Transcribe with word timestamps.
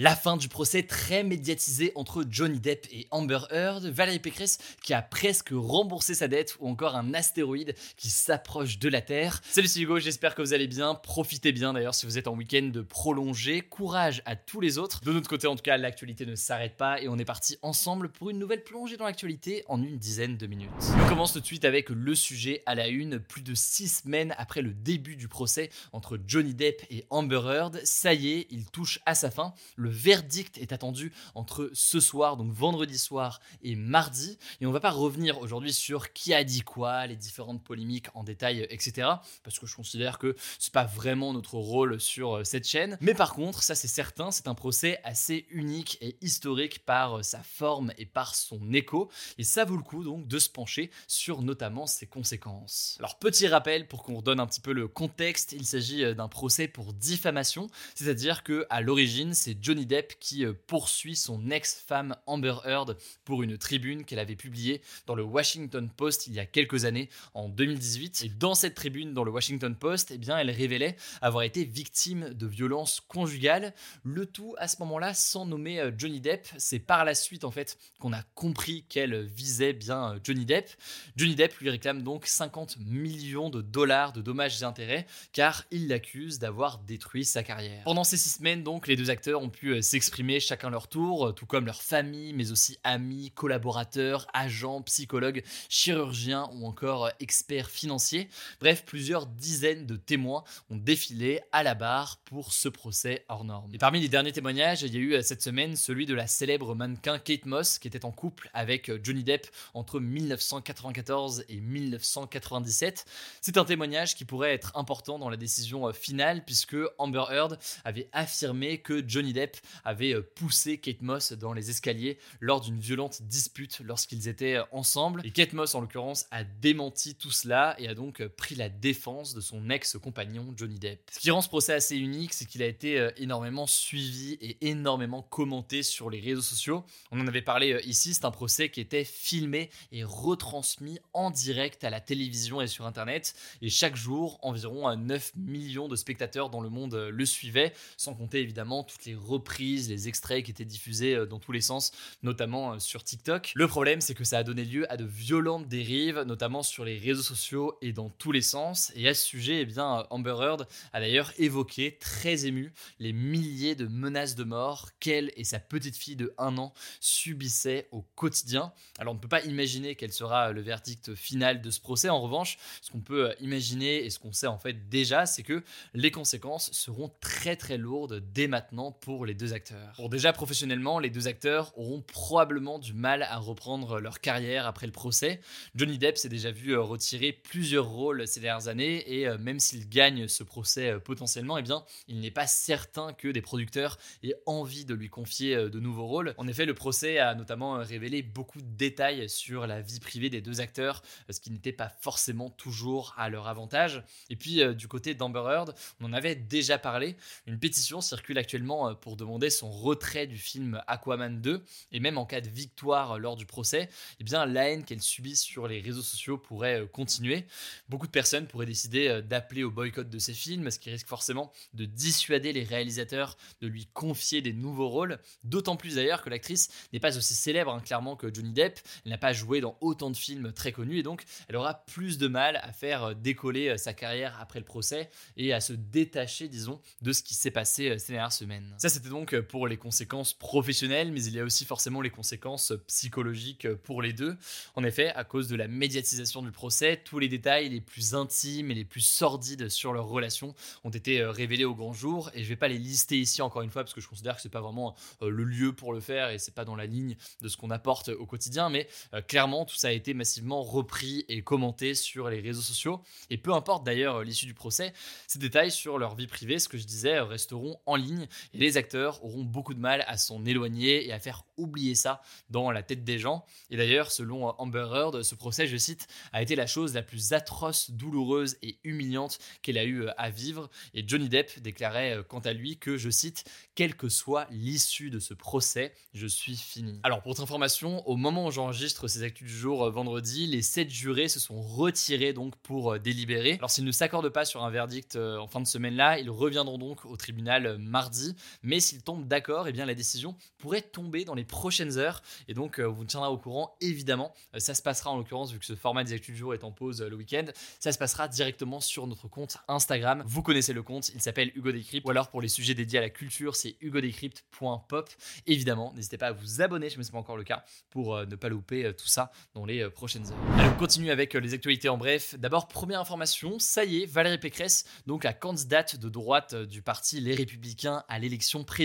La 0.00 0.14
fin 0.14 0.36
du 0.36 0.46
procès 0.46 0.84
très 0.84 1.24
médiatisé 1.24 1.90
entre 1.96 2.24
Johnny 2.30 2.60
Depp 2.60 2.86
et 2.92 3.08
Amber 3.10 3.40
Heard, 3.50 3.84
Valérie 3.86 4.20
Pécresse 4.20 4.58
qui 4.80 4.94
a 4.94 5.02
presque 5.02 5.48
remboursé 5.50 6.14
sa 6.14 6.28
dette 6.28 6.56
ou 6.60 6.68
encore 6.68 6.94
un 6.94 7.14
astéroïde 7.14 7.74
qui 7.96 8.08
s'approche 8.08 8.78
de 8.78 8.88
la 8.88 9.00
Terre. 9.00 9.40
Salut 9.50 9.66
c'est 9.66 9.80
Hugo, 9.80 9.98
j'espère 9.98 10.36
que 10.36 10.42
vous 10.42 10.54
allez 10.54 10.68
bien, 10.68 10.94
profitez 10.94 11.50
bien 11.50 11.72
d'ailleurs 11.72 11.96
si 11.96 12.06
vous 12.06 12.16
êtes 12.16 12.28
en 12.28 12.36
week-end 12.36 12.70
de 12.72 12.80
prolonger, 12.80 13.60
courage 13.60 14.22
à 14.24 14.36
tous 14.36 14.60
les 14.60 14.78
autres. 14.78 15.00
De 15.00 15.12
notre 15.12 15.28
côté 15.28 15.48
en 15.48 15.56
tout 15.56 15.64
cas, 15.64 15.76
l'actualité 15.76 16.26
ne 16.26 16.36
s'arrête 16.36 16.76
pas 16.76 17.02
et 17.02 17.08
on 17.08 17.18
est 17.18 17.24
parti 17.24 17.58
ensemble 17.62 18.08
pour 18.08 18.30
une 18.30 18.38
nouvelle 18.38 18.62
plongée 18.62 18.98
dans 18.98 19.04
l'actualité 19.04 19.64
en 19.66 19.82
une 19.82 19.98
dizaine 19.98 20.36
de 20.36 20.46
minutes. 20.46 20.70
On 21.04 21.08
commence 21.08 21.32
tout 21.32 21.40
de 21.40 21.46
suite 21.46 21.64
avec 21.64 21.90
le 21.90 22.14
sujet 22.14 22.62
à 22.66 22.76
la 22.76 22.86
une, 22.86 23.18
plus 23.18 23.42
de 23.42 23.56
six 23.56 23.88
semaines 23.88 24.32
après 24.38 24.62
le 24.62 24.74
début 24.74 25.16
du 25.16 25.26
procès 25.26 25.70
entre 25.92 26.20
Johnny 26.24 26.54
Depp 26.54 26.84
et 26.88 27.04
Amber 27.10 27.40
Heard, 27.44 27.80
ça 27.82 28.14
y 28.14 28.28
est, 28.28 28.46
il 28.52 28.64
touche 28.66 29.00
à 29.04 29.16
sa 29.16 29.32
fin. 29.32 29.54
Verdict 29.88 30.58
est 30.58 30.72
attendu 30.72 31.12
entre 31.34 31.70
ce 31.72 32.00
soir, 32.00 32.36
donc 32.36 32.52
vendredi 32.52 32.98
soir, 32.98 33.40
et 33.62 33.74
mardi. 33.76 34.38
Et 34.60 34.66
on 34.66 34.72
va 34.72 34.80
pas 34.80 34.90
revenir 34.90 35.38
aujourd'hui 35.38 35.72
sur 35.72 36.12
qui 36.12 36.34
a 36.34 36.44
dit 36.44 36.60
quoi, 36.60 37.06
les 37.06 37.16
différentes 37.16 37.62
polémiques 37.62 38.08
en 38.14 38.24
détail, 38.24 38.66
etc. 38.70 39.08
Parce 39.42 39.58
que 39.58 39.66
je 39.66 39.74
considère 39.74 40.18
que 40.18 40.36
c'est 40.58 40.72
pas 40.72 40.84
vraiment 40.84 41.32
notre 41.32 41.54
rôle 41.54 42.00
sur 42.00 42.36
euh, 42.38 42.44
cette 42.44 42.66
chaîne. 42.66 42.96
Mais 43.00 43.14
par 43.14 43.34
contre, 43.34 43.62
ça 43.62 43.74
c'est 43.74 43.88
certain, 43.88 44.30
c'est 44.30 44.48
un 44.48 44.54
procès 44.54 45.00
assez 45.04 45.46
unique 45.50 45.98
et 46.00 46.16
historique 46.20 46.84
par 46.84 47.18
euh, 47.18 47.22
sa 47.22 47.42
forme 47.42 47.92
et 47.98 48.06
par 48.06 48.34
son 48.34 48.72
écho. 48.72 49.10
Et 49.38 49.44
ça 49.44 49.64
vaut 49.64 49.76
le 49.76 49.82
coup 49.82 50.04
donc 50.04 50.26
de 50.26 50.38
se 50.38 50.48
pencher 50.48 50.90
sur 51.06 51.42
notamment 51.42 51.86
ses 51.86 52.06
conséquences. 52.06 52.96
Alors 52.98 53.18
petit 53.18 53.46
rappel 53.48 53.86
pour 53.86 54.02
qu'on 54.02 54.16
redonne 54.16 54.40
un 54.40 54.46
petit 54.46 54.60
peu 54.60 54.72
le 54.72 54.88
contexte, 54.88 55.52
il 55.52 55.66
s'agit 55.66 56.04
euh, 56.04 56.14
d'un 56.14 56.28
procès 56.28 56.68
pour 56.68 56.92
diffamation, 56.92 57.68
c'est-à-dire 57.94 58.42
que 58.42 58.66
à 58.70 58.80
l'origine 58.80 59.34
c'est 59.34 59.56
Johnny 59.60 59.77
Depp 59.86 60.18
qui 60.20 60.44
euh, 60.44 60.52
poursuit 60.66 61.16
son 61.16 61.50
ex-femme 61.50 62.16
Amber 62.26 62.56
Heard 62.64 62.96
pour 63.24 63.42
une 63.42 63.58
tribune 63.58 64.04
qu'elle 64.04 64.18
avait 64.18 64.36
publiée 64.36 64.82
dans 65.06 65.14
le 65.14 65.22
Washington 65.22 65.90
Post 65.94 66.26
il 66.26 66.34
y 66.34 66.40
a 66.40 66.46
quelques 66.46 66.84
années, 66.84 67.08
en 67.34 67.48
2018. 67.48 68.22
Et 68.24 68.28
dans 68.28 68.54
cette 68.54 68.74
tribune, 68.74 69.14
dans 69.14 69.24
le 69.24 69.30
Washington 69.30 69.74
Post, 69.74 70.10
eh 70.10 70.18
bien, 70.18 70.38
elle 70.38 70.50
révélait 70.50 70.96
avoir 71.20 71.44
été 71.44 71.64
victime 71.64 72.30
de 72.34 72.46
violences 72.46 73.00
conjugales. 73.00 73.74
Le 74.02 74.26
tout 74.26 74.54
à 74.58 74.68
ce 74.68 74.76
moment-là 74.80 75.14
sans 75.14 75.46
nommer 75.46 75.80
euh, 75.80 75.90
Johnny 75.96 76.20
Depp. 76.20 76.46
C'est 76.56 76.78
par 76.78 77.04
la 77.04 77.14
suite 77.14 77.44
en 77.44 77.50
fait 77.50 77.78
qu'on 77.98 78.12
a 78.12 78.22
compris 78.34 78.84
qu'elle 78.88 79.24
visait 79.26 79.72
bien 79.72 80.14
euh, 80.14 80.18
Johnny 80.22 80.44
Depp. 80.44 80.70
Johnny 81.16 81.34
Depp 81.34 81.56
lui 81.58 81.70
réclame 81.70 82.02
donc 82.02 82.26
50 82.26 82.78
millions 82.78 83.50
de 83.50 83.62
dollars 83.62 84.12
de 84.12 84.20
dommages 84.20 84.62
et 84.62 84.64
intérêts 84.64 85.06
car 85.32 85.64
il 85.70 85.88
l'accuse 85.88 86.38
d'avoir 86.38 86.78
détruit 86.78 87.24
sa 87.24 87.42
carrière. 87.42 87.84
Pendant 87.84 88.04
ces 88.04 88.16
six 88.16 88.30
semaines 88.30 88.62
donc, 88.62 88.86
les 88.86 88.96
deux 88.96 89.10
acteurs 89.10 89.42
ont 89.42 89.50
pu 89.50 89.67
euh, 89.74 89.82
s'exprimer 89.82 90.40
chacun 90.40 90.70
leur 90.70 90.88
tour, 90.88 91.28
euh, 91.28 91.32
tout 91.32 91.46
comme 91.46 91.66
leur 91.66 91.82
famille, 91.82 92.32
mais 92.32 92.50
aussi 92.50 92.78
amis, 92.84 93.30
collaborateurs, 93.34 94.26
agents, 94.32 94.82
psychologues, 94.82 95.42
chirurgiens 95.68 96.48
ou 96.54 96.66
encore 96.66 97.06
euh, 97.06 97.10
experts 97.20 97.70
financiers. 97.70 98.28
Bref, 98.60 98.84
plusieurs 98.84 99.26
dizaines 99.26 99.86
de 99.86 99.96
témoins 99.96 100.44
ont 100.70 100.76
défilé 100.76 101.40
à 101.52 101.62
la 101.62 101.74
barre 101.74 102.18
pour 102.24 102.52
ce 102.52 102.68
procès 102.68 103.24
hors 103.28 103.44
norme. 103.44 103.74
Et 103.74 103.78
parmi 103.78 104.00
les 104.00 104.08
derniers 104.08 104.32
témoignages, 104.32 104.82
il 104.82 104.94
y 104.94 104.96
a 104.96 105.00
eu 105.00 105.22
cette 105.22 105.42
semaine 105.42 105.76
celui 105.76 106.06
de 106.06 106.14
la 106.14 106.26
célèbre 106.26 106.74
mannequin 106.74 107.18
Kate 107.18 107.46
Moss 107.46 107.78
qui 107.78 107.88
était 107.88 108.04
en 108.04 108.12
couple 108.12 108.50
avec 108.54 108.90
Johnny 109.04 109.24
Depp 109.24 109.46
entre 109.74 110.00
1994 110.00 111.44
et 111.48 111.60
1997. 111.60 113.04
C'est 113.40 113.56
un 113.56 113.64
témoignage 113.64 114.14
qui 114.14 114.24
pourrait 114.24 114.52
être 114.52 114.76
important 114.76 115.18
dans 115.18 115.28
la 115.28 115.36
décision 115.36 115.92
finale 115.92 116.44
puisque 116.44 116.76
Amber 116.98 117.24
Heard 117.30 117.58
avait 117.84 118.08
affirmé 118.12 118.78
que 118.78 119.04
Johnny 119.06 119.32
Depp 119.32 119.57
avait 119.84 120.14
euh, 120.14 120.22
poussé 120.22 120.78
Kate 120.78 121.02
Moss 121.02 121.32
dans 121.32 121.52
les 121.52 121.70
escaliers 121.70 122.18
lors 122.40 122.60
d'une 122.60 122.78
violente 122.78 123.22
dispute 123.22 123.80
lorsqu'ils 123.80 124.28
étaient 124.28 124.56
euh, 124.56 124.64
ensemble. 124.72 125.22
Et 125.24 125.30
Kate 125.30 125.52
Moss, 125.52 125.74
en 125.74 125.80
l'occurrence, 125.80 126.26
a 126.30 126.44
démenti 126.44 127.14
tout 127.14 127.30
cela 127.30 127.74
et 127.78 127.88
a 127.88 127.94
donc 127.94 128.20
euh, 128.20 128.28
pris 128.28 128.54
la 128.54 128.68
défense 128.68 129.34
de 129.34 129.40
son 129.40 129.70
ex-compagnon 129.70 130.54
Johnny 130.56 130.78
Depp. 130.78 131.00
Ce 131.10 131.18
qui 131.18 131.30
rend 131.30 131.40
ce 131.40 131.48
procès 131.48 131.72
assez 131.72 131.96
unique, 131.96 132.32
c'est 132.32 132.44
qu'il 132.44 132.62
a 132.62 132.66
été 132.66 133.10
énormément 133.16 133.66
suivi 133.66 134.38
et 134.40 134.56
énormément 134.68 135.22
commenté 135.22 135.82
sur 135.82 136.10
les 136.10 136.20
réseaux 136.20 136.42
sociaux. 136.42 136.84
On 137.10 137.20
en 137.20 137.26
avait 137.26 137.42
parlé 137.42 137.80
ici, 137.84 138.14
c'est 138.14 138.24
un 138.24 138.30
procès 138.30 138.70
qui 138.70 138.80
était 138.80 139.04
filmé 139.04 139.70
et 139.92 140.04
retransmis 140.04 140.98
en 141.12 141.30
direct 141.30 141.84
à 141.84 141.90
la 141.90 142.00
télévision 142.00 142.60
et 142.60 142.66
sur 142.66 142.86
Internet. 142.86 143.34
Et 143.62 143.68
chaque 143.68 143.96
jour, 143.96 144.38
environ 144.42 144.94
9 144.96 145.32
millions 145.36 145.88
de 145.88 145.96
spectateurs 145.96 146.50
dans 146.50 146.60
le 146.60 146.70
monde 146.70 146.94
le 146.94 147.26
suivaient, 147.26 147.72
sans 147.96 148.14
compter 148.14 148.40
évidemment 148.40 148.84
toutes 148.84 149.04
les 149.04 149.14
reprises, 149.14 149.47
les 149.58 150.08
extraits 150.08 150.44
qui 150.44 150.50
étaient 150.50 150.64
diffusés 150.64 151.14
euh, 151.14 151.26
dans 151.26 151.38
tous 151.38 151.52
les 151.52 151.60
sens, 151.60 151.92
notamment 152.22 152.74
euh, 152.74 152.78
sur 152.78 153.02
TikTok. 153.02 153.52
Le 153.54 153.66
problème, 153.66 154.00
c'est 154.00 154.14
que 154.14 154.24
ça 154.24 154.38
a 154.38 154.42
donné 154.42 154.64
lieu 154.64 154.90
à 154.92 154.96
de 154.96 155.04
violentes 155.04 155.68
dérives, 155.68 156.20
notamment 156.26 156.62
sur 156.62 156.84
les 156.84 156.98
réseaux 156.98 157.22
sociaux 157.22 157.76
et 157.80 157.92
dans 157.92 158.10
tous 158.10 158.32
les 158.32 158.42
sens. 158.42 158.92
Et 158.94 159.08
à 159.08 159.14
ce 159.14 159.24
sujet, 159.24 159.60
eh 159.62 159.66
bien, 159.66 160.06
Amber 160.10 160.36
Heard 160.40 160.68
a 160.92 161.00
d'ailleurs 161.00 161.32
évoqué, 161.38 161.96
très 161.98 162.46
ému, 162.46 162.72
les 162.98 163.12
milliers 163.12 163.74
de 163.74 163.86
menaces 163.86 164.34
de 164.34 164.44
mort 164.44 164.90
qu'elle 165.00 165.32
et 165.36 165.44
sa 165.44 165.58
petite 165.58 165.96
fille 165.96 166.16
de 166.16 166.34
1 166.38 166.58
an 166.58 166.72
subissaient 167.00 167.88
au 167.90 168.02
quotidien. 168.14 168.72
Alors 168.98 169.12
on 169.12 169.16
ne 169.16 169.20
peut 169.20 169.28
pas 169.28 169.42
imaginer 169.44 169.94
quel 169.94 170.12
sera 170.12 170.52
le 170.52 170.60
verdict 170.60 171.14
final 171.14 171.60
de 171.60 171.70
ce 171.70 171.80
procès. 171.80 172.08
En 172.08 172.20
revanche, 172.20 172.58
ce 172.80 172.90
qu'on 172.90 173.00
peut 173.00 173.34
imaginer 173.40 174.04
et 174.04 174.10
ce 174.10 174.18
qu'on 174.18 174.32
sait 174.32 174.46
en 174.46 174.58
fait 174.58 174.88
déjà, 174.88 175.26
c'est 175.26 175.42
que 175.42 175.62
les 175.94 176.10
conséquences 176.10 176.72
seront 176.72 177.10
très 177.20 177.56
très 177.56 177.78
lourdes 177.78 178.22
dès 178.32 178.48
maintenant 178.48 178.92
pour 178.92 179.26
les 179.28 179.34
deux 179.34 179.52
acteurs. 179.52 179.94
Bon, 179.98 180.08
déjà 180.08 180.32
professionnellement, 180.32 180.98
les 180.98 181.10
deux 181.10 181.28
acteurs 181.28 181.72
auront 181.78 182.00
probablement 182.00 182.78
du 182.78 182.94
mal 182.94 183.22
à 183.22 183.36
reprendre 183.36 184.00
leur 184.00 184.20
carrière 184.20 184.66
après 184.66 184.86
le 184.86 184.92
procès. 184.92 185.40
Johnny 185.74 185.98
Depp 185.98 186.18
s'est 186.18 186.28
déjà 186.28 186.50
vu 186.50 186.72
euh, 186.72 186.80
retirer 186.80 187.32
plusieurs 187.32 187.86
rôles 187.86 188.26
ces 188.26 188.40
dernières 188.40 188.68
années 188.68 189.04
et 189.06 189.28
euh, 189.28 189.38
même 189.38 189.60
s'il 189.60 189.88
gagne 189.88 190.26
ce 190.26 190.42
procès 190.42 190.90
euh, 190.90 190.98
potentiellement, 190.98 191.58
eh 191.58 191.62
bien, 191.62 191.84
il 192.08 192.20
n'est 192.20 192.30
pas 192.30 192.46
certain 192.46 193.12
que 193.12 193.28
des 193.28 193.42
producteurs 193.42 193.98
aient 194.22 194.34
envie 194.46 194.84
de 194.84 194.94
lui 194.94 195.10
confier 195.10 195.56
de 195.56 195.78
nouveaux 195.78 196.06
rôles. 196.06 196.34
En 196.38 196.48
effet, 196.48 196.64
le 196.64 196.74
procès 196.74 197.18
a 197.18 197.34
notamment 197.34 197.74
révélé 197.74 198.22
beaucoup 198.22 198.60
de 198.60 198.76
détails 198.76 199.28
sur 199.28 199.66
la 199.66 199.82
vie 199.82 200.00
privée 200.00 200.30
des 200.30 200.40
deux 200.40 200.60
acteurs, 200.60 201.02
ce 201.28 201.38
qui 201.38 201.50
n'était 201.50 201.72
pas 201.72 201.90
forcément 202.00 202.48
toujours 202.48 203.14
à 203.18 203.28
leur 203.28 203.46
avantage. 203.46 204.02
Et 204.30 204.36
puis 204.36 204.62
du 204.74 204.88
côté 204.88 205.14
d'Amber 205.14 205.44
Heard, 205.46 205.74
on 206.00 206.06
en 206.06 206.12
avait 206.14 206.34
déjà 206.34 206.78
parlé. 206.78 207.16
Une 207.46 207.58
pétition 207.58 208.00
circule 208.00 208.38
actuellement 208.38 208.94
pour 208.94 209.16
demander 209.18 209.50
son 209.50 209.70
retrait 209.70 210.26
du 210.26 210.38
film 210.38 210.80
Aquaman 210.86 211.40
2 211.40 211.62
et 211.92 212.00
même 212.00 212.16
en 212.16 212.24
cas 212.24 212.40
de 212.40 212.48
victoire 212.48 213.18
lors 213.18 213.36
du 213.36 213.46
procès, 213.46 213.88
eh 214.20 214.24
bien 214.24 214.46
la 214.46 214.70
haine 214.70 214.84
qu'elle 214.84 215.02
subit 215.02 215.36
sur 215.36 215.68
les 215.68 215.80
réseaux 215.80 216.02
sociaux 216.02 216.38
pourrait 216.38 216.82
euh, 216.82 216.86
continuer. 216.86 217.44
Beaucoup 217.88 218.06
de 218.06 218.12
personnes 218.12 218.46
pourraient 218.46 218.66
décider 218.66 219.08
euh, 219.08 219.20
d'appeler 219.20 219.64
au 219.64 219.70
boycott 219.70 220.08
de 220.08 220.18
ces 220.18 220.32
films, 220.32 220.70
ce 220.70 220.78
qui 220.78 220.90
risque 220.90 221.08
forcément 221.08 221.52
de 221.74 221.84
dissuader 221.84 222.52
les 222.52 222.64
réalisateurs 222.64 223.36
de 223.60 223.66
lui 223.66 223.86
confier 223.86 224.40
des 224.40 224.52
nouveaux 224.52 224.88
rôles, 224.88 225.18
d'autant 225.44 225.76
plus 225.76 225.96
d'ailleurs 225.96 226.22
que 226.22 226.30
l'actrice 226.30 226.68
n'est 226.92 227.00
pas 227.00 227.16
aussi 227.16 227.34
célèbre 227.34 227.72
hein, 227.72 227.80
clairement 227.80 228.16
que 228.16 228.32
Johnny 228.32 228.52
Depp, 228.52 228.78
elle 229.04 229.10
n'a 229.10 229.18
pas 229.18 229.32
joué 229.32 229.60
dans 229.60 229.76
autant 229.80 230.10
de 230.10 230.16
films 230.16 230.52
très 230.52 230.72
connus 230.72 230.98
et 230.98 231.02
donc 231.02 231.24
elle 231.48 231.56
aura 231.56 231.74
plus 231.74 232.18
de 232.18 232.28
mal 232.28 232.60
à 232.62 232.72
faire 232.72 233.04
euh, 233.04 233.14
décoller 233.14 233.76
sa 233.78 233.92
carrière 233.92 234.38
après 234.40 234.60
le 234.60 234.64
procès 234.64 235.10
et 235.36 235.52
à 235.52 235.60
se 235.60 235.72
détacher 235.72 236.48
disons 236.48 236.80
de 237.02 237.12
ce 237.12 237.22
qui 237.22 237.34
s'est 237.34 237.50
passé 237.50 237.98
ces 237.98 238.12
dernières 238.12 238.32
semaines. 238.32 238.74
Ça 238.78 238.88
donc 239.08 239.38
pour 239.40 239.66
les 239.66 239.76
conséquences 239.76 240.34
professionnelles, 240.34 241.12
mais 241.12 241.22
il 241.24 241.34
y 241.34 241.40
a 241.40 241.44
aussi 241.44 241.64
forcément 241.64 242.00
les 242.00 242.10
conséquences 242.10 242.72
psychologiques 242.86 243.72
pour 243.84 244.02
les 244.02 244.12
deux. 244.12 244.36
En 244.74 244.84
effet, 244.84 245.08
à 245.14 245.24
cause 245.24 245.48
de 245.48 245.56
la 245.56 245.68
médiatisation 245.68 246.42
du 246.42 246.50
procès, 246.50 247.00
tous 247.04 247.18
les 247.18 247.28
détails 247.28 247.68
les 247.68 247.80
plus 247.80 248.14
intimes 248.14 248.70
et 248.70 248.74
les 248.74 248.84
plus 248.84 249.00
sordides 249.00 249.68
sur 249.68 249.92
leur 249.92 250.06
relation 250.06 250.54
ont 250.84 250.90
été 250.90 251.24
révélés 251.24 251.64
au 251.64 251.74
grand 251.74 251.92
jour, 251.92 252.30
et 252.34 252.42
je 252.42 252.48
vais 252.48 252.56
pas 252.56 252.68
les 252.68 252.78
lister 252.78 253.18
ici 253.18 253.42
encore 253.42 253.62
une 253.62 253.70
fois 253.70 253.82
parce 253.82 253.94
que 253.94 254.00
je 254.00 254.08
considère 254.08 254.36
que 254.36 254.42
c'est 254.42 254.48
pas 254.48 254.60
vraiment 254.60 254.94
le 255.20 255.44
lieu 255.44 255.72
pour 255.72 255.92
le 255.92 256.00
faire 256.00 256.30
et 256.30 256.38
c'est 256.38 256.54
pas 256.54 256.64
dans 256.64 256.76
la 256.76 256.86
ligne 256.86 257.16
de 257.40 257.48
ce 257.48 257.56
qu'on 257.56 257.70
apporte 257.70 258.08
au 258.08 258.26
quotidien, 258.26 258.68
mais 258.68 258.88
clairement 259.26 259.64
tout 259.64 259.76
ça 259.76 259.88
a 259.88 259.92
été 259.92 260.14
massivement 260.14 260.62
repris 260.62 261.24
et 261.28 261.42
commenté 261.42 261.94
sur 261.94 262.28
les 262.28 262.40
réseaux 262.40 262.62
sociaux, 262.62 263.02
et 263.30 263.38
peu 263.38 263.52
importe 263.52 263.84
d'ailleurs 263.84 264.22
l'issue 264.22 264.46
du 264.46 264.54
procès, 264.54 264.92
ces 265.26 265.38
détails 265.38 265.70
sur 265.70 265.98
leur 265.98 266.14
vie 266.14 266.26
privée, 266.26 266.58
ce 266.58 266.68
que 266.68 266.78
je 266.78 266.84
disais, 266.84 267.20
resteront 267.20 267.78
en 267.86 267.96
ligne. 267.96 268.26
Et 268.54 268.58
les 268.58 268.76
acteurs 268.76 268.97
auront 269.22 269.44
beaucoup 269.44 269.74
de 269.74 269.80
mal 269.80 270.04
à 270.06 270.16
s'en 270.16 270.44
éloigner 270.44 271.06
et 271.06 271.12
à 271.12 271.18
faire 271.18 271.44
oublier 271.56 271.94
ça 271.94 272.20
dans 272.50 272.70
la 272.70 272.82
tête 272.82 273.04
des 273.04 273.18
gens. 273.18 273.44
Et 273.70 273.76
d'ailleurs, 273.76 274.12
selon 274.12 274.48
Amber 274.60 274.88
Heard, 274.92 275.22
ce 275.22 275.34
procès, 275.34 275.66
je 275.66 275.76
cite, 275.76 276.06
a 276.32 276.42
été 276.42 276.56
la 276.56 276.66
chose 276.66 276.94
la 276.94 277.02
plus 277.02 277.32
atroce, 277.32 277.90
douloureuse 277.90 278.56
et 278.62 278.78
humiliante 278.84 279.38
qu'elle 279.62 279.78
a 279.78 279.84
eu 279.84 280.08
à 280.16 280.30
vivre. 280.30 280.70
Et 280.94 281.04
Johnny 281.06 281.28
Depp 281.28 281.60
déclarait 281.60 282.18
euh, 282.18 282.22
quant 282.22 282.40
à 282.40 282.52
lui 282.52 282.78
que, 282.78 282.96
je 282.96 283.10
cite, 283.10 283.44
quelle 283.74 283.94
que 283.94 284.08
soit 284.08 284.46
l'issue 284.50 285.10
de 285.10 285.18
ce 285.18 285.34
procès, 285.34 285.92
je 286.14 286.26
suis 286.26 286.56
fini. 286.56 287.00
Alors 287.02 287.22
pour 287.22 287.32
votre 287.32 287.42
information, 287.42 288.06
au 288.08 288.16
moment 288.16 288.46
où 288.46 288.50
j'enregistre 288.50 289.08
ces 289.08 289.22
actus 289.22 289.46
du 289.46 289.56
jour 289.56 289.84
euh, 289.84 289.90
vendredi, 289.90 290.46
les 290.46 290.62
sept 290.62 290.90
jurés 290.90 291.28
se 291.28 291.40
sont 291.40 291.60
retirés 291.60 292.32
donc 292.32 292.56
pour 292.56 292.94
euh, 292.94 292.98
délibérer. 292.98 293.54
Alors 293.54 293.70
s'ils 293.70 293.84
ne 293.84 293.92
s'accordent 293.92 294.30
pas 294.30 294.44
sur 294.44 294.64
un 294.64 294.70
verdict 294.70 295.16
en 295.16 295.46
fin 295.46 295.60
de 295.60 295.66
semaine-là, 295.66 296.18
ils 296.18 296.30
reviendront 296.30 296.78
donc 296.78 297.04
au 297.04 297.16
tribunal 297.16 297.78
mardi. 297.78 298.34
Mais 298.62 298.80
s'ils 298.88 299.02
tombent 299.02 299.26
d'accord, 299.26 299.68
eh 299.68 299.72
bien 299.72 299.86
la 299.86 299.94
décision 299.94 300.36
pourrait 300.58 300.82
tomber 300.82 301.24
dans 301.24 301.34
les 301.34 301.44
prochaines 301.44 301.98
heures. 301.98 302.22
Et 302.48 302.54
donc, 302.54 302.78
euh, 302.78 302.88
on 302.88 302.92
vous 302.92 303.04
tiendra 303.04 303.30
au 303.30 303.38
courant, 303.38 303.76
évidemment. 303.80 304.32
Euh, 304.54 304.58
ça 304.58 304.74
se 304.74 304.82
passera 304.82 305.10
en 305.10 305.16
l'occurrence, 305.16 305.52
vu 305.52 305.58
que 305.58 305.66
ce 305.66 305.76
format 305.76 306.04
des 306.04 306.12
actus 306.12 306.34
du 306.34 306.38
jour 306.38 306.54
est 306.54 306.64
en 306.64 306.72
pause 306.72 307.02
euh, 307.02 307.08
le 307.08 307.16
week-end, 307.16 307.44
ça 307.78 307.92
se 307.92 307.98
passera 307.98 308.28
directement 308.28 308.80
sur 308.80 309.06
notre 309.06 309.28
compte 309.28 309.58
Instagram. 309.68 310.22
Vous 310.26 310.42
connaissez 310.42 310.72
le 310.72 310.82
compte, 310.82 311.10
il 311.10 311.20
s'appelle 311.20 311.52
Hugo 311.54 311.72
Decrypt. 311.72 312.06
Ou 312.06 312.10
alors 312.10 312.28
pour 312.28 312.40
les 312.40 312.48
sujets 312.48 312.74
dédiés 312.74 312.98
à 312.98 313.02
la 313.02 313.10
culture, 313.10 313.56
c'est 313.56 313.76
hugodecrypt.pop. 313.80 315.10
Évidemment, 315.46 315.92
n'hésitez 315.94 316.18
pas 316.18 316.28
à 316.28 316.32
vous 316.32 316.62
abonner, 316.62 316.90
je 316.90 316.98
ne 316.98 317.02
sais 317.02 317.12
pas 317.12 317.18
encore 317.18 317.36
le 317.36 317.44
cas, 317.44 317.64
pour 317.90 318.18
ne 318.18 318.36
pas 318.36 318.48
louper 318.48 318.92
tout 318.96 319.06
ça 319.06 319.30
dans 319.54 319.64
les 319.64 319.88
prochaines 319.90 320.26
heures. 320.26 320.58
Allez, 320.58 320.68
on 320.68 320.78
continue 320.78 321.10
avec 321.10 321.34
les 321.34 321.54
actualités 321.54 321.88
en 321.88 321.98
bref. 321.98 322.34
D'abord, 322.38 322.68
première 322.68 323.00
information, 323.00 323.58
ça 323.58 323.84
y 323.84 324.02
est, 324.02 324.06
Valérie 324.06 324.38
Pécresse, 324.38 324.84
donc 325.06 325.24
la 325.24 325.32
candidate 325.32 325.96
de 325.96 326.08
droite 326.08 326.54
du 326.54 326.82
parti 326.82 327.20
Les 327.20 327.34
Républicains 327.34 328.04
à 328.08 328.18
l'élection 328.18 328.64
présidentielle, 328.64 328.77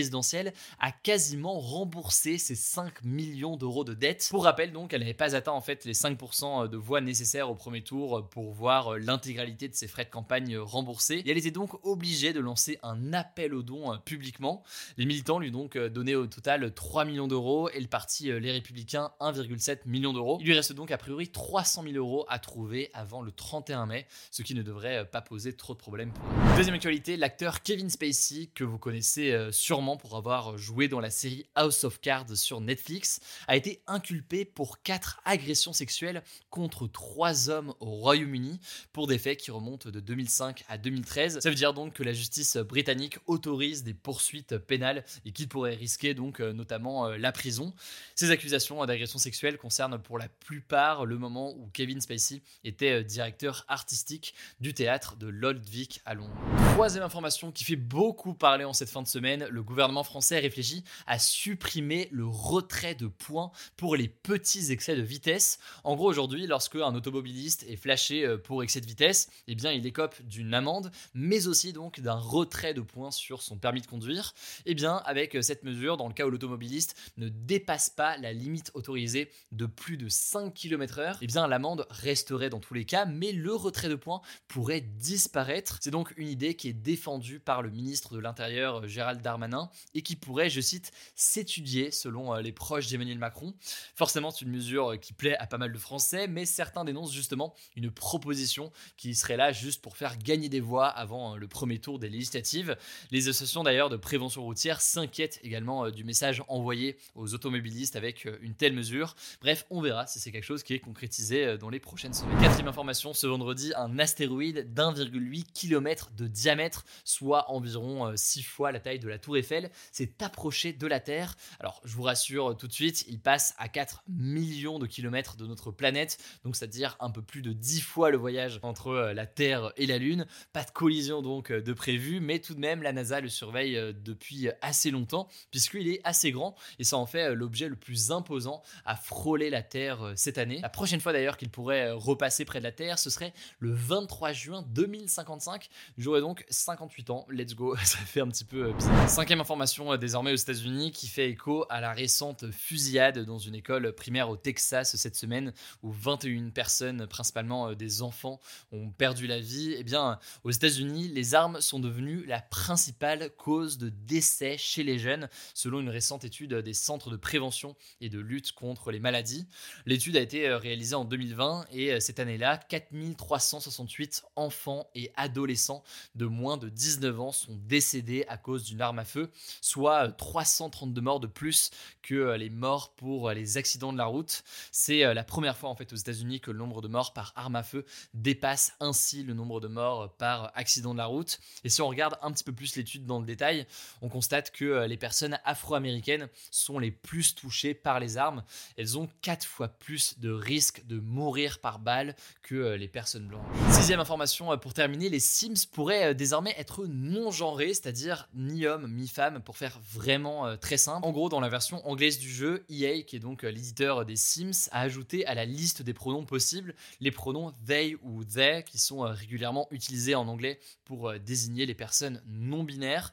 a 0.80 0.92
quasiment 0.92 1.58
remboursé 1.58 2.38
ses 2.38 2.54
5 2.54 3.04
millions 3.04 3.56
d'euros 3.56 3.84
de 3.84 3.94
dettes. 3.94 4.28
Pour 4.30 4.44
rappel, 4.44 4.72
donc, 4.72 4.92
elle 4.92 5.00
n'avait 5.00 5.14
pas 5.14 5.36
atteint 5.36 5.52
en 5.52 5.60
fait 5.60 5.84
les 5.84 5.94
5% 5.94 6.68
de 6.68 6.76
voix 6.76 7.00
nécessaires 7.00 7.50
au 7.50 7.54
premier 7.54 7.82
tour 7.82 8.28
pour 8.30 8.52
voir 8.52 8.98
l'intégralité 8.98 9.68
de 9.68 9.74
ses 9.74 9.88
frais 9.88 10.04
de 10.04 10.10
campagne 10.10 10.56
remboursés. 10.56 11.22
Et 11.24 11.30
elle 11.30 11.38
était 11.38 11.50
donc 11.50 11.84
obligée 11.84 12.32
de 12.32 12.40
lancer 12.40 12.78
un 12.82 13.12
appel 13.12 13.54
aux 13.54 13.62
dons 13.62 13.92
euh, 13.92 13.96
publiquement. 13.96 14.62
Les 14.96 15.06
militants 15.06 15.38
lui 15.38 15.48
ont 15.48 15.52
donc 15.52 15.76
euh, 15.76 15.88
donné 15.88 16.14
au 16.14 16.26
total 16.26 16.72
3 16.72 17.04
millions 17.04 17.28
d'euros 17.28 17.68
et 17.70 17.80
le 17.80 17.86
parti 17.86 18.30
euh, 18.30 18.38
Les 18.38 18.52
Républicains 18.52 19.12
1,7 19.20 19.80
million 19.86 20.12
d'euros. 20.12 20.38
Il 20.40 20.46
lui 20.46 20.54
reste 20.54 20.72
donc 20.72 20.90
a 20.90 20.98
priori 20.98 21.28
300 21.28 21.82
000 21.84 21.94
euros 21.94 22.24
à 22.28 22.38
trouver 22.38 22.90
avant 22.94 23.22
le 23.22 23.32
31 23.32 23.86
mai, 23.86 24.06
ce 24.30 24.42
qui 24.42 24.54
ne 24.54 24.62
devrait 24.62 25.08
pas 25.10 25.20
poser 25.20 25.52
trop 25.54 25.74
de 25.74 25.78
problèmes 25.78 26.12
Deuxième 26.56 26.74
actualité, 26.74 27.16
l'acteur 27.16 27.62
Kevin 27.62 27.90
Spacey, 27.90 28.50
que 28.54 28.64
vous 28.64 28.78
connaissez 28.78 29.36
sûrement 29.50 29.83
pour 29.84 30.16
avoir 30.16 30.56
joué 30.56 30.88
dans 30.88 31.00
la 31.00 31.10
série 31.10 31.46
House 31.54 31.84
of 31.84 32.00
Cards 32.00 32.36
sur 32.36 32.60
Netflix, 32.60 33.20
a 33.46 33.56
été 33.56 33.82
inculpé 33.86 34.44
pour 34.44 34.82
quatre 34.82 35.20
agressions 35.24 35.72
sexuelles 35.72 36.22
contre 36.50 36.86
trois 36.86 37.50
hommes 37.50 37.74
au 37.80 37.90
Royaume-Uni 37.90 38.58
pour 38.92 39.06
des 39.06 39.18
faits 39.18 39.38
qui 39.38 39.50
remontent 39.50 39.90
de 39.90 40.00
2005 40.00 40.64
à 40.68 40.78
2013. 40.78 41.40
Ça 41.40 41.48
veut 41.48 41.54
dire 41.54 41.74
donc 41.74 41.92
que 41.92 42.02
la 42.02 42.12
justice 42.12 42.56
britannique 42.56 43.18
autorise 43.26 43.84
des 43.84 43.94
poursuites 43.94 44.56
pénales 44.56 45.04
et 45.24 45.32
qu'il 45.32 45.48
pourrait 45.48 45.74
risquer 45.74 46.14
donc 46.14 46.40
euh, 46.40 46.52
notamment 46.52 47.06
euh, 47.06 47.16
la 47.18 47.32
prison. 47.32 47.74
Ces 48.14 48.30
accusations 48.30 48.84
d'agression 48.86 49.18
sexuelle 49.18 49.58
concernent 49.58 49.98
pour 49.98 50.18
la 50.18 50.28
plupart 50.28 51.04
le 51.04 51.18
moment 51.18 51.52
où 51.52 51.68
Kevin 51.72 52.00
Spacey 52.00 52.42
était 52.64 53.00
euh, 53.00 53.02
directeur 53.02 53.64
artistique 53.68 54.34
du 54.60 54.72
théâtre 54.72 55.16
de 55.16 55.26
l'Old 55.26 55.64
Vic 55.68 56.00
à 56.04 56.14
Londres. 56.14 56.34
Troisième 56.72 57.04
information 57.04 57.52
qui 57.52 57.64
fait 57.64 57.76
beaucoup 57.76 58.34
parler 58.34 58.64
en 58.64 58.72
cette 58.72 58.88
fin 58.88 59.02
de 59.02 59.08
semaine, 59.08 59.46
le 59.50 59.62
gouvernement 59.62 59.73
français 60.04 60.38
réfléchit 60.38 60.84
à 61.06 61.18
supprimer 61.18 62.08
le 62.10 62.26
retrait 62.26 62.94
de 62.94 63.06
points 63.06 63.50
pour 63.76 63.96
les 63.96 64.08
petits 64.08 64.72
excès 64.72 64.96
de 64.96 65.02
vitesse. 65.02 65.58
En 65.84 65.96
gros, 65.96 66.08
aujourd'hui, 66.08 66.46
lorsque 66.46 66.76
un 66.76 66.94
automobiliste 66.94 67.64
est 67.68 67.76
flashé 67.76 68.24
euh, 68.24 68.38
pour 68.38 68.62
excès 68.62 68.80
de 68.80 68.86
vitesse, 68.86 69.28
eh 69.46 69.54
bien, 69.54 69.72
il 69.72 69.86
écope 69.86 70.20
d'une 70.22 70.54
amende, 70.54 70.90
mais 71.14 71.46
aussi 71.46 71.72
donc 71.72 72.00
d'un 72.00 72.14
retrait 72.14 72.74
de 72.74 72.80
points 72.80 73.10
sur 73.10 73.42
son 73.42 73.58
permis 73.58 73.80
de 73.80 73.86
conduire. 73.86 74.34
Eh 74.66 74.74
bien, 74.74 74.96
avec 75.04 75.34
euh, 75.34 75.42
cette 75.42 75.64
mesure, 75.64 75.96
dans 75.96 76.08
le 76.08 76.14
cas 76.14 76.26
où 76.26 76.30
l'automobiliste 76.30 76.96
ne 77.16 77.28
dépasse 77.28 77.90
pas 77.90 78.16
la 78.18 78.32
limite 78.32 78.70
autorisée 78.74 79.30
de 79.52 79.66
plus 79.66 79.96
de 79.96 80.08
5 80.08 80.52
km/h, 80.52 81.18
eh 81.20 81.26
bien, 81.26 81.46
l'amende 81.46 81.86
resterait 81.90 82.50
dans 82.50 82.60
tous 82.60 82.74
les 82.74 82.84
cas, 82.84 83.04
mais 83.04 83.32
le 83.32 83.54
retrait 83.54 83.88
de 83.88 83.94
points 83.94 84.20
pourrait 84.48 84.80
disparaître. 84.80 85.78
C'est 85.80 85.90
donc 85.90 86.12
une 86.16 86.28
idée 86.28 86.54
qui 86.54 86.68
est 86.68 86.72
défendue 86.72 87.40
par 87.40 87.62
le 87.62 87.70
ministre 87.70 88.14
de 88.14 88.20
l'Intérieur, 88.20 88.80
euh, 88.80 88.86
Gérald 88.86 89.20
Darmanin, 89.22 89.53
et 89.94 90.02
qui 90.02 90.16
pourrait, 90.16 90.50
je 90.50 90.60
cite, 90.60 90.92
s'étudier 91.14 91.90
selon 91.90 92.34
les 92.34 92.52
proches 92.52 92.88
d'Emmanuel 92.88 93.18
Macron. 93.18 93.54
Forcément, 93.94 94.30
c'est 94.30 94.44
une 94.44 94.50
mesure 94.50 94.98
qui 95.00 95.12
plaît 95.12 95.36
à 95.38 95.46
pas 95.46 95.58
mal 95.58 95.72
de 95.72 95.78
Français, 95.78 96.26
mais 96.26 96.44
certains 96.44 96.84
dénoncent 96.84 97.12
justement 97.12 97.54
une 97.76 97.90
proposition 97.90 98.72
qui 98.96 99.14
serait 99.14 99.36
là 99.36 99.52
juste 99.52 99.82
pour 99.82 99.96
faire 99.96 100.18
gagner 100.18 100.48
des 100.48 100.60
voix 100.60 100.88
avant 100.88 101.34
euh, 101.34 101.36
le 101.36 101.48
premier 101.48 101.78
tour 101.78 101.98
des 101.98 102.08
législatives. 102.08 102.76
Les 103.10 103.28
associations 103.28 103.62
d'ailleurs 103.62 103.90
de 103.90 103.96
prévention 103.96 104.42
routière 104.42 104.80
s'inquiètent 104.80 105.40
également 105.42 105.86
euh, 105.86 105.90
du 105.90 106.04
message 106.04 106.42
envoyé 106.48 106.96
aux 107.14 107.34
automobilistes 107.34 107.96
avec 107.96 108.26
euh, 108.26 108.38
une 108.40 108.54
telle 108.54 108.72
mesure. 108.72 109.14
Bref, 109.40 109.66
on 109.70 109.80
verra 109.80 110.06
si 110.06 110.20
c'est 110.20 110.32
quelque 110.32 110.44
chose 110.44 110.62
qui 110.62 110.74
est 110.74 110.80
concrétisé 110.80 111.58
dans 111.58 111.70
les 111.70 111.80
prochaines 111.80 112.14
semaines. 112.14 112.38
Quatrième 112.40 112.68
information, 112.68 113.12
ce 113.12 113.26
vendredi, 113.26 113.72
un 113.76 113.98
astéroïde 113.98 114.72
d'1,8 114.74 115.44
km 115.52 116.10
de 116.16 116.26
diamètre, 116.26 116.84
soit 117.04 117.50
environ 117.50 118.12
6 118.16 118.42
fois 118.42 118.72
la 118.72 118.80
taille 118.80 118.98
de 118.98 119.08
la 119.08 119.18
tour 119.18 119.36
Eiffel, 119.36 119.43
s'est 119.92 120.14
approché 120.20 120.72
de 120.72 120.86
la 120.86 121.00
Terre. 121.00 121.36
Alors, 121.60 121.80
je 121.84 121.94
vous 121.94 122.02
rassure 122.02 122.56
tout 122.56 122.68
de 122.68 122.72
suite, 122.72 123.04
il 123.08 123.20
passe 123.20 123.54
à 123.58 123.68
4 123.68 124.04
millions 124.08 124.78
de 124.78 124.86
kilomètres 124.86 125.36
de 125.36 125.46
notre 125.46 125.70
planète, 125.70 126.18
donc 126.44 126.56
c'est-à-dire 126.56 126.96
un 127.00 127.10
peu 127.10 127.22
plus 127.22 127.42
de 127.42 127.52
10 127.52 127.80
fois 127.80 128.10
le 128.10 128.16
voyage 128.16 128.60
entre 128.62 128.88
euh, 128.88 129.12
la 129.12 129.26
Terre 129.26 129.72
et 129.76 129.86
la 129.86 129.98
Lune. 129.98 130.26
Pas 130.52 130.64
de 130.64 130.70
collision 130.70 131.22
donc 131.22 131.50
euh, 131.50 131.60
de 131.60 131.72
prévu, 131.72 132.20
mais 132.20 132.38
tout 132.38 132.54
de 132.54 132.60
même 132.60 132.82
la 132.82 132.92
NASA 132.92 133.20
le 133.20 133.28
surveille 133.28 133.76
euh, 133.76 133.92
depuis 133.92 134.48
assez 134.62 134.90
longtemps, 134.90 135.28
puisqu'il 135.50 135.88
est 135.88 136.00
assez 136.04 136.32
grand 136.32 136.54
et 136.78 136.84
ça 136.84 136.96
en 136.96 137.06
fait 137.06 137.34
l'objet 137.34 137.68
le 137.68 137.76
plus 137.76 138.10
imposant 138.10 138.62
à 138.84 138.96
frôler 138.96 139.50
la 139.50 139.62
Terre 139.62 140.12
cette 140.16 140.38
année. 140.38 140.60
La 140.60 140.68
prochaine 140.68 141.00
fois 141.00 141.12
d'ailleurs 141.12 141.36
qu'il 141.36 141.50
pourrait 141.50 141.90
repasser 141.90 142.44
près 142.44 142.58
de 142.58 142.64
la 142.64 142.72
Terre, 142.72 142.98
ce 142.98 143.10
serait 143.10 143.32
le 143.58 143.72
23 143.72 144.32
juin 144.32 144.64
2055. 144.68 145.68
J'aurai 145.98 146.20
donc 146.20 146.44
58 146.48 147.10
ans, 147.10 147.26
let's 147.30 147.54
go, 147.54 147.76
ça 147.84 147.98
fait 147.98 148.20
un 148.20 148.28
petit 148.28 148.44
peu 148.44 148.72
bizarre. 148.72 149.08
Information 149.40 149.96
désormais 149.96 150.32
aux 150.32 150.36
États-Unis 150.36 150.92
qui 150.92 151.08
fait 151.08 151.28
écho 151.28 151.66
à 151.68 151.80
la 151.80 151.92
récente 151.92 152.50
fusillade 152.50 153.18
dans 153.20 153.38
une 153.38 153.54
école 153.54 153.92
primaire 153.92 154.30
au 154.30 154.36
Texas 154.36 154.96
cette 154.96 155.16
semaine 155.16 155.52
où 155.82 155.90
21 155.90 156.50
personnes, 156.50 157.06
principalement 157.06 157.68
euh, 157.68 157.74
des 157.74 158.02
enfants, 158.02 158.40
ont 158.70 158.90
perdu 158.90 159.26
la 159.26 159.40
vie. 159.40 159.74
Eh 159.76 159.82
bien, 159.82 160.18
aux 160.44 160.50
États-Unis, 160.50 161.08
les 161.08 161.34
armes 161.34 161.60
sont 161.60 161.80
devenues 161.80 162.24
la 162.26 162.40
principale 162.40 163.30
cause 163.36 163.78
de 163.78 163.88
décès 163.88 164.56
chez 164.56 164.82
les 164.82 164.98
jeunes, 164.98 165.28
selon 165.52 165.80
une 165.80 165.90
récente 165.90 166.24
étude 166.24 166.54
des 166.54 166.74
centres 166.74 167.10
de 167.10 167.16
prévention 167.16 167.76
et 168.00 168.08
de 168.08 168.20
lutte 168.20 168.52
contre 168.52 168.92
les 168.92 169.00
maladies. 169.00 169.46
L'étude 169.84 170.16
a 170.16 170.20
été 170.20 170.48
euh, 170.48 170.58
réalisée 170.58 170.94
en 170.94 171.04
2020 171.04 171.66
et 171.72 171.92
euh, 171.92 172.00
cette 172.00 172.20
année-là, 172.20 172.56
4368 172.56 174.24
enfants 174.36 174.86
et 174.94 175.12
adolescents 175.16 175.82
de 176.14 176.26
moins 176.26 176.56
de 176.56 176.68
19 176.68 177.20
ans 177.20 177.32
sont 177.32 177.56
décédés 177.66 178.24
à 178.28 178.36
cause 178.36 178.64
d'une 178.64 178.80
arme 178.80 178.98
à 179.00 179.04
feu, 179.04 179.23
soit 179.60 180.08
332 180.12 181.00
morts 181.00 181.20
de 181.20 181.26
plus 181.26 181.70
que 182.02 182.34
les 182.36 182.50
morts 182.50 182.94
pour 182.94 183.30
les 183.30 183.56
accidents 183.56 183.92
de 183.92 183.98
la 183.98 184.04
route. 184.04 184.44
C'est 184.70 185.04
euh, 185.04 185.14
la 185.14 185.24
première 185.24 185.56
fois 185.56 185.70
en 185.70 185.74
fait 185.74 185.92
aux 185.92 185.96
États-Unis 185.96 186.40
que 186.40 186.50
le 186.50 186.58
nombre 186.58 186.82
de 186.82 186.88
morts 186.88 187.12
par 187.12 187.32
arme 187.36 187.56
à 187.56 187.62
feu 187.62 187.84
dépasse 188.12 188.72
ainsi 188.80 189.22
le 189.22 189.34
nombre 189.34 189.60
de 189.60 189.68
morts 189.68 190.14
par 190.16 190.52
accident 190.54 190.92
de 190.92 190.98
la 190.98 191.06
route. 191.06 191.40
Et 191.64 191.68
si 191.68 191.82
on 191.82 191.88
regarde 191.88 192.18
un 192.22 192.32
petit 192.32 192.44
peu 192.44 192.52
plus 192.52 192.76
l'étude 192.76 193.06
dans 193.06 193.20
le 193.20 193.26
détail, 193.26 193.66
on 194.02 194.08
constate 194.08 194.50
que 194.50 194.64
euh, 194.64 194.86
les 194.86 194.96
personnes 194.96 195.38
afro-américaines 195.44 196.28
sont 196.50 196.78
les 196.78 196.90
plus 196.90 197.34
touchées 197.34 197.74
par 197.74 198.00
les 198.00 198.16
armes. 198.16 198.44
Elles 198.76 198.98
ont 198.98 199.08
quatre 199.22 199.46
fois 199.46 199.68
plus 199.68 200.18
de 200.18 200.30
risques 200.30 200.86
de 200.86 201.00
mourir 201.00 201.58
par 201.60 201.78
balle 201.78 202.14
que 202.42 202.54
euh, 202.54 202.76
les 202.76 202.88
personnes 202.88 203.26
blanches. 203.26 203.44
Sixième 203.70 204.00
information 204.00 204.56
pour 204.58 204.74
terminer, 204.74 205.08
les 205.08 205.20
Sims 205.20 205.66
pourraient 205.72 206.14
désormais 206.14 206.54
être 206.58 206.86
non 206.86 207.30
genrés, 207.30 207.74
c'est-à-dire 207.74 208.28
ni 208.34 208.66
hommes 208.66 208.92
ni 208.92 209.08
femme 209.14 209.40
pour 209.40 209.56
faire 209.56 209.78
vraiment 209.92 210.46
euh, 210.46 210.56
très 210.56 210.76
simple. 210.76 211.06
En 211.06 211.12
gros, 211.12 211.28
dans 211.28 211.40
la 211.40 211.48
version 211.48 211.86
anglaise 211.88 212.18
du 212.18 212.28
jeu, 212.28 212.64
EA, 212.68 213.02
qui 213.02 213.16
est 213.16 213.20
donc 213.20 213.44
euh, 213.44 213.48
l'éditeur 213.48 214.04
des 214.04 214.16
Sims, 214.16 214.68
a 214.72 214.80
ajouté 214.80 215.24
à 215.26 215.34
la 215.34 215.44
liste 215.44 215.82
des 215.82 215.94
pronoms 215.94 216.24
possibles 216.24 216.74
les 217.00 217.12
pronoms 217.12 217.52
they 217.66 217.96
ou 218.02 218.24
they 218.24 218.64
qui 218.64 218.78
sont 218.78 219.04
euh, 219.04 219.12
régulièrement 219.12 219.68
utilisés 219.70 220.16
en 220.16 220.26
anglais 220.26 220.58
pour 220.84 221.14
désigner 221.18 221.64
les 221.64 221.74
personnes 221.74 222.22
non 222.26 222.62
binaires. 222.62 223.10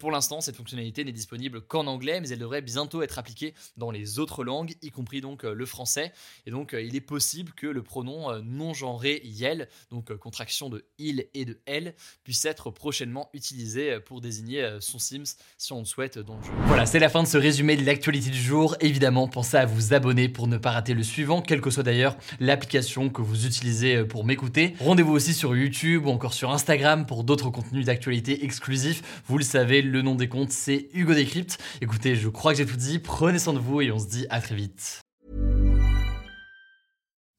pour 0.00 0.10
l'instant, 0.10 0.40
cette 0.40 0.56
fonctionnalité 0.56 1.04
n'est 1.04 1.12
disponible 1.12 1.60
qu'en 1.60 1.86
anglais, 1.86 2.20
mais 2.20 2.28
elle 2.30 2.40
devrait 2.40 2.62
bientôt 2.62 3.02
être 3.02 3.18
appliquée 3.18 3.54
dans 3.76 3.92
les 3.92 4.18
autres 4.18 4.42
langues, 4.42 4.74
y 4.82 4.90
compris 4.90 5.20
donc 5.20 5.44
le 5.44 5.66
français. 5.66 6.12
Et 6.46 6.50
donc, 6.50 6.72
il 6.72 6.96
est 6.96 7.00
possible 7.00 7.52
que 7.52 7.68
le 7.68 7.82
pronom 7.84 8.42
non 8.42 8.74
genré 8.74 9.20
yel, 9.22 9.68
donc 9.90 10.12
contraction 10.16 10.68
de 10.68 10.84
il 10.98 11.28
et 11.32 11.44
de 11.44 11.60
elle, 11.64 11.94
puisse 12.24 12.44
être 12.44 12.70
prochainement 12.70 13.30
utilisé 13.34 14.00
pour 14.00 14.20
désigner 14.20 14.78
son 14.80 14.98
Sims 14.98 15.36
si 15.58 15.72
on 15.72 15.80
le 15.80 15.84
souhaite 15.84 16.18
dans 16.18 16.36
le 16.36 16.42
jeu. 16.42 16.50
Voilà, 16.66 16.86
c'est 16.86 16.98
la 16.98 17.08
fin 17.08 17.22
de 17.22 17.28
ce 17.28 17.38
résumé 17.38 17.76
de 17.76 17.84
l'actualité 17.84 18.30
du 18.30 18.40
jour. 18.40 18.76
Évidemment, 18.80 19.28
pensez 19.28 19.56
à 19.56 19.66
vous 19.66 19.94
abonner 19.94 20.28
pour 20.28 20.46
ne 20.46 20.56
pas 20.56 20.70
rater 20.70 20.94
le 20.94 21.02
suivant, 21.02 21.42
quelle 21.42 21.60
que 21.60 21.70
soit 21.70 21.82
d'ailleurs 21.82 22.16
l'application 22.40 23.08
que 23.08 23.22
vous 23.22 23.46
utilisez 23.46 24.04
pour 24.04 24.24
m'écouter. 24.24 24.74
Rendez-vous 24.80 25.12
aussi 25.12 25.34
sur 25.34 25.54
YouTube 25.54 26.06
ou 26.06 26.10
encore 26.10 26.34
sur 26.34 26.50
Instagram 26.50 27.06
pour 27.06 27.24
d'autres 27.24 27.50
contenus 27.50 27.86
d'actualité 27.86 28.44
exclusifs. 28.44 29.22
Vous 29.26 29.38
le 29.38 29.44
savez, 29.44 29.82
le 29.82 30.02
nom 30.02 30.14
des 30.14 30.28
comptes, 30.28 30.52
c'est 30.52 30.88
Hugo 30.94 31.14
Décrypte. 31.14 31.58
Écoutez, 31.80 32.16
je 32.16 32.28
crois 32.28 32.52
que 32.52 32.58
j'ai 32.58 32.66
tout 32.66 32.76
dit. 32.76 32.98
Prenez 32.98 33.38
soin 33.38 33.52
de 33.52 33.58
vous 33.58 33.80
et 33.80 33.90
on 33.92 33.98
se 33.98 34.06
dit 34.06 34.26
à 34.30 34.40
très 34.40 34.54
vite. 34.54 35.00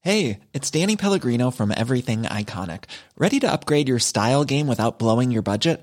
Hey, 0.02 0.40
it's 0.52 0.70
Danny 0.70 0.96
Pellegrino 0.96 1.50
from 1.50 1.72
Everything 1.72 2.24
Iconic. 2.24 2.84
Ready 3.16 3.40
to 3.40 3.50
upgrade 3.50 3.88
your 3.88 3.98
style 3.98 4.44
game 4.44 4.68
without 4.68 4.98
blowing 4.98 5.30
your 5.30 5.42
budget? 5.42 5.82